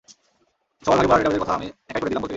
সবার 0.83 0.97
ভাগে 0.99 1.09
পড়া 1.09 1.19
ডেটাবেজের 1.19 1.41
কাজ 1.41 1.49
আমি 1.51 1.67
একাই 1.89 1.99
করে 2.01 2.09
দিলাম 2.09 2.23
বলতে 2.23 2.25
গেলে। 2.25 2.29